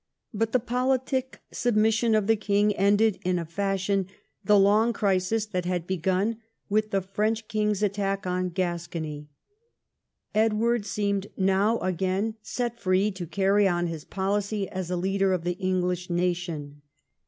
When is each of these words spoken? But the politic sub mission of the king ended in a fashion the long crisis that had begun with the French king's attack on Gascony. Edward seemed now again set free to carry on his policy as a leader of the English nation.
But 0.33 0.51
the 0.51 0.59
politic 0.59 1.43
sub 1.51 1.75
mission 1.75 2.15
of 2.15 2.25
the 2.25 2.35
king 2.35 2.73
ended 2.75 3.19
in 3.23 3.37
a 3.37 3.45
fashion 3.45 4.07
the 4.43 4.57
long 4.57 4.93
crisis 4.93 5.45
that 5.45 5.65
had 5.65 5.85
begun 5.85 6.37
with 6.69 6.89
the 6.89 7.01
French 7.03 7.47
king's 7.47 7.83
attack 7.83 8.25
on 8.25 8.49
Gascony. 8.49 9.29
Edward 10.33 10.87
seemed 10.87 11.27
now 11.37 11.77
again 11.81 12.33
set 12.41 12.79
free 12.79 13.11
to 13.11 13.27
carry 13.27 13.67
on 13.67 13.85
his 13.85 14.03
policy 14.03 14.67
as 14.67 14.89
a 14.89 14.95
leader 14.97 15.33
of 15.33 15.43
the 15.43 15.59
English 15.61 16.09
nation. 16.09 16.81